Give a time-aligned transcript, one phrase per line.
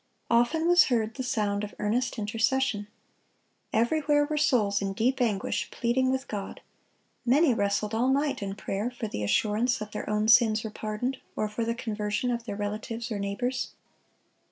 [0.31, 2.87] Often was heard the sound of earnest intercession.
[3.71, 6.61] Everywhere were souls in deep anguish, pleading with God.
[7.23, 11.19] Many wrestled all night in prayer for the assurance that their own sins were pardoned,
[11.35, 13.73] or for the conversion of their relatives or neighbors.